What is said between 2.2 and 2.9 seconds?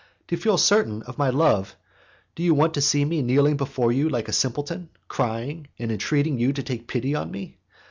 do you want to